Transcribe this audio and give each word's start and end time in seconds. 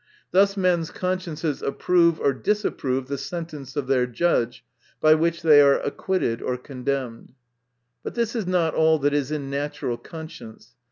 Thus 0.31 0.57
men's 0.57 0.89
consciences 0.89 1.61
approve 1.61 2.19
or 2.19 2.33
disapprove 2.33 3.07
the 3.07 3.19
sentence 3.19 3.75
of 3.75 3.85
their 3.85 4.07
judge, 4.07 4.65
by 4.99 5.13
which 5.13 5.43
they 5.43 5.61
are 5.61 5.79
acquitted 5.79 6.41
or 6.41 6.57
condemned.— 6.57 7.35
But 8.03 8.15
this 8.15 8.35
is 8.35 8.47
not 8.47 8.73
all 8.73 8.97
that 8.97 9.13
is 9.13 9.29
in 9.29 9.51
natural 9.51 9.97
conscience. 9.99 10.73